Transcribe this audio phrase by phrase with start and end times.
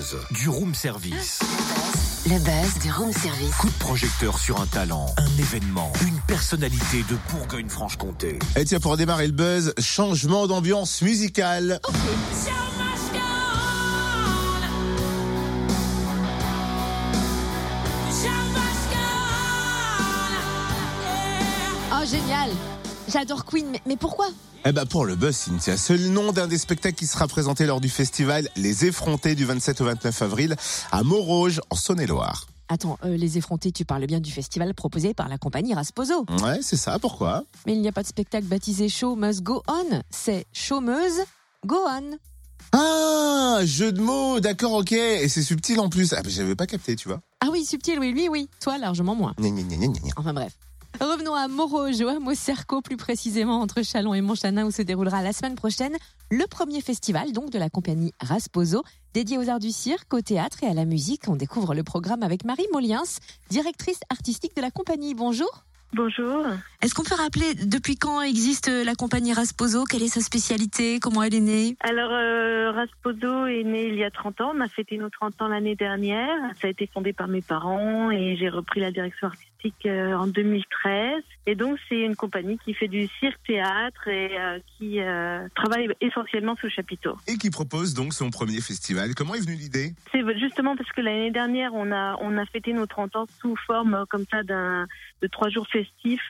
[0.00, 1.40] buzz du room service.
[2.26, 3.54] Le buzz du room service.
[3.56, 8.38] Coup de projecteur sur un talent, un événement, une personnalité de Bourgogne-Franche-Comté.
[8.56, 11.80] Et tiens, pour démarrer le buzz, changement d'ambiance musicale.
[21.92, 22.50] Oh, génial
[23.12, 24.28] J'adore Queen, mais, mais pourquoi
[24.64, 27.66] Eh ben pour le buzz, Cynthia, c'est le nom d'un des spectacles qui sera présenté
[27.66, 30.56] lors du festival Les Effrontés du 27 au 29 avril
[30.92, 32.46] à Montrouge, en Saône-et-Loire.
[32.68, 36.24] Attends, euh, les effrontés, tu parles bien du festival proposé par la compagnie Rasposo.
[36.40, 37.42] Ouais, c'est ça, pourquoi?
[37.66, 41.20] Mais il n'y a pas de spectacle baptisé Show Must Go On, c'est Chômeuse
[41.66, 42.16] Go On.
[42.72, 44.92] Ah, jeu de mots, d'accord, ok.
[44.92, 46.12] Et c'est subtil en plus.
[46.12, 47.20] Ah, ben j'avais pas capté, tu vois.
[47.40, 48.48] Ah oui, subtil, oui, lui, oui.
[48.60, 49.34] Toi, largement moins.
[49.40, 49.98] Gna, gna, gna.
[50.16, 50.52] Enfin bref.
[51.00, 55.32] Revenons à au hameau Cerco, plus précisément entre Chalon et Montchanin, où se déroulera la
[55.32, 55.96] semaine prochaine
[56.30, 58.82] le premier festival donc de la compagnie Rasposo,
[59.14, 61.22] dédié aux arts du cirque, au théâtre et à la musique.
[61.26, 63.02] On découvre le programme avec Marie Moliens,
[63.48, 65.14] directrice artistique de la compagnie.
[65.14, 65.64] Bonjour.
[65.92, 66.46] Bonjour.
[66.82, 69.84] Est-ce qu'on peut rappeler depuis quand existe la compagnie Rasposo?
[69.84, 71.00] Quelle est sa spécialité?
[71.00, 71.76] Comment elle est née?
[71.80, 74.52] Alors, euh, Rasposo est né il y a 30 ans.
[74.54, 76.38] On a fêté nos 30 ans l'année dernière.
[76.60, 80.26] Ça a été fondé par mes parents et j'ai repris la direction artistique euh, en
[80.26, 81.22] 2013.
[81.46, 86.56] Et donc, c'est une compagnie qui fait du cirque-théâtre et euh, qui euh, travaille essentiellement
[86.56, 87.16] sous chapiteau.
[87.26, 89.14] Et qui propose donc son premier festival.
[89.14, 89.92] Comment est venue l'idée?
[90.12, 93.56] C'est justement parce que l'année dernière, on a, on a fêté nos 30 ans sous
[93.66, 94.86] forme euh, comme ça d'un
[95.22, 95.66] de trois jours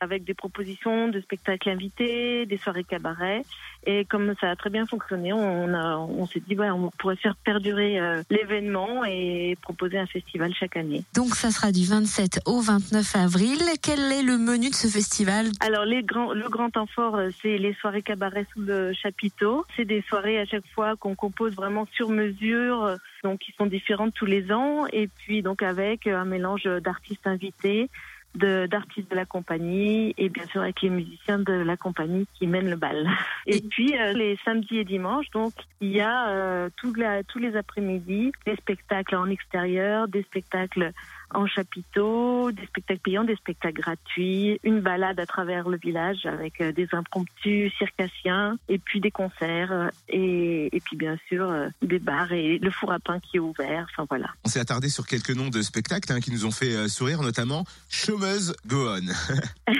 [0.01, 3.43] avec des propositions de spectacles invités, des soirées cabaret.
[3.87, 7.17] Et comme ça a très bien fonctionné, on, a, on s'est dit, ouais, on pourrait
[7.17, 11.03] faire perdurer euh, l'événement et proposer un festival chaque année.
[11.15, 13.59] Donc ça sera du 27 au 29 avril.
[13.83, 15.47] Quel est le menu de ce festival?
[15.61, 19.65] Alors, les grands, le grand temps fort, euh, c'est les soirées cabaret sous le chapiteau.
[19.77, 23.67] C'est des soirées à chaque fois qu'on compose vraiment sur mesure, euh, donc qui sont
[23.67, 24.87] différentes tous les ans.
[24.93, 27.89] Et puis, donc, avec un mélange d'artistes invités,
[28.35, 32.71] d'artistes de la compagnie et bien sûr avec les musiciens de la compagnie qui mènent
[32.71, 33.09] le bal.
[33.47, 37.39] Et puis euh, les samedis et dimanches, donc il y a euh, tous la- tous
[37.39, 40.93] les après-midi des spectacles en extérieur, des spectacles
[41.33, 46.61] en chapiteau, des spectacles payants, des spectacles gratuits, une balade à travers le village avec
[46.61, 51.69] euh, des impromptus circassiens et puis des concerts euh, et, et puis bien sûr euh,
[51.83, 53.87] des bars et le four à pain qui est ouvert.
[53.91, 54.31] Enfin voilà.
[54.45, 57.65] On s'est attardé sur quelques noms de spectacles hein, qui nous ont fait sourire, notamment
[57.89, 59.73] Chômeuse Go On.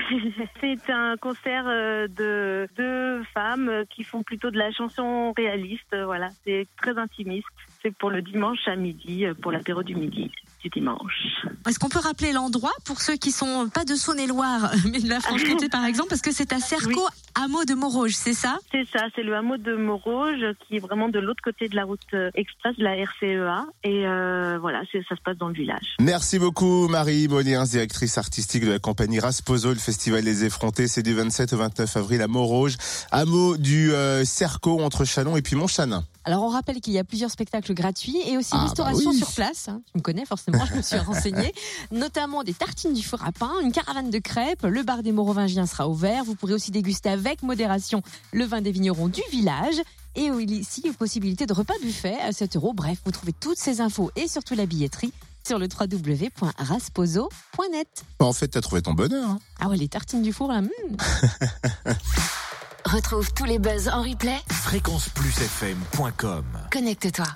[0.61, 5.95] C'est un concert de deux femmes qui font plutôt de la chanson réaliste.
[6.05, 7.47] Voilà, c'est très intimiste.
[7.81, 10.31] C'est pour le dimanche à midi, pour l'apéro du midi
[10.63, 11.45] du dimanche.
[11.67, 15.19] Est-ce qu'on peut rappeler l'endroit pour ceux qui sont pas de Saône-et-Loire, mais de la
[15.19, 17.01] Franche-Comté par exemple, parce que c'est à Cerco,
[17.35, 18.57] hameau de Montrouge, c'est ça?
[18.71, 21.85] C'est ça, c'est le hameau de Montrouge qui est vraiment de l'autre côté de la
[21.85, 23.65] route euh, express de la RCEA.
[23.83, 25.95] Et euh, voilà, ça se passe dans le village.
[25.99, 29.69] Merci beaucoup Marie Moliens, directrice artistique de la compagnie Rasposo.
[29.69, 32.77] Le festival Les Effrontés, c'est du 27 au 29 avril à Montrouge,
[33.11, 36.03] hameau du euh, Cerco entre Chalon et puis Montchanin.
[36.23, 39.17] Alors on rappelle qu'il y a plusieurs spectacles gratuits et aussi Ah, bah restauration oui.
[39.17, 39.69] sur place.
[39.69, 39.81] hein.
[39.91, 41.53] Tu me connais forcément, je me suis renseignée.
[41.91, 45.65] Notamment des tartines du four à pain, une caravane de crêpes, le bar des Mérovingiens
[45.65, 46.23] sera ouvert.
[46.23, 48.01] Vous pourrez aussi déguster avec modération
[48.33, 49.81] le vin des vignerons du village.
[50.15, 52.73] Et ici une possibilité de repas buffet à 7 euros.
[52.73, 55.13] Bref, vous trouvez toutes ces infos et surtout la billetterie
[55.47, 57.87] sur le www.rasposo.net.
[58.19, 59.27] En fait, t'as trouvé ton bonheur.
[59.29, 59.39] hein.
[59.59, 60.61] Ah ouais, les tartines du four là.
[60.61, 60.67] hmm.
[62.91, 64.35] Retrouve tous les buzz en replay.
[64.51, 66.43] Fréquenceplusfm.com
[66.73, 67.33] Connecte-toi.